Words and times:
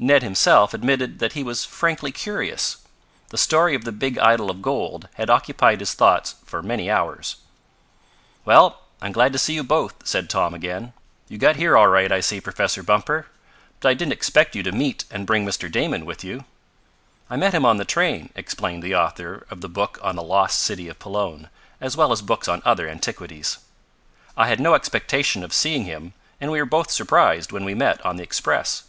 Ned 0.00 0.24
himself 0.24 0.74
admitted 0.74 1.20
that 1.20 1.34
he 1.34 1.44
was 1.44 1.64
frankly 1.64 2.10
curious. 2.10 2.78
The 3.28 3.38
story 3.38 3.76
of 3.76 3.84
the 3.84 3.92
big 3.92 4.18
idol 4.18 4.50
of 4.50 4.60
gold 4.62 5.06
had 5.14 5.30
occupied 5.30 5.78
his 5.78 5.94
thoughts 5.94 6.34
for 6.44 6.60
many 6.60 6.90
hours. 6.90 7.36
"Well, 8.44 8.80
I'm 9.00 9.12
glad 9.12 9.32
to 9.32 9.38
see 9.38 9.54
you 9.54 9.62
both," 9.62 9.94
said 10.04 10.28
Tom 10.28 10.54
again. 10.54 10.92
"You 11.28 11.38
got 11.38 11.54
here 11.54 11.76
all 11.76 11.86
right, 11.86 12.10
I 12.10 12.18
see, 12.18 12.40
Professor 12.40 12.82
Bumper. 12.82 13.28
But 13.78 13.90
I 13.90 13.94
didn't 13.94 14.10
expect 14.12 14.56
you 14.56 14.64
to 14.64 14.72
meet 14.72 15.04
and 15.08 15.24
bring 15.24 15.46
Mr. 15.46 15.70
Damon 15.70 16.04
with 16.04 16.24
you." 16.24 16.46
"I 17.30 17.36
met 17.36 17.54
him 17.54 17.64
on 17.64 17.76
the 17.76 17.84
train," 17.84 18.30
explained 18.34 18.82
the 18.82 18.96
author 18.96 19.46
of 19.52 19.60
the 19.60 19.68
book 19.68 20.00
on 20.02 20.16
the 20.16 20.24
lost 20.24 20.58
city 20.58 20.88
of 20.88 20.98
Pelone, 20.98 21.48
as 21.80 21.96
well 21.96 22.10
as 22.10 22.22
books 22.22 22.48
on 22.48 22.60
other 22.64 22.88
antiquities. 22.88 23.58
"I 24.36 24.48
had 24.48 24.58
no 24.58 24.74
expectation 24.74 25.44
of 25.44 25.52
seeing 25.52 25.84
him, 25.84 26.12
and 26.40 26.50
we 26.50 26.58
were 26.58 26.66
both 26.66 26.90
surprised 26.90 27.52
when 27.52 27.64
we 27.64 27.74
met 27.76 28.04
on 28.04 28.16
the 28.16 28.24
express." 28.24 28.82